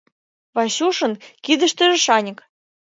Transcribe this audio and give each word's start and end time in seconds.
Васюшын 0.55 1.13
кидыштыже 1.43 1.97
шаньык. 2.05 2.39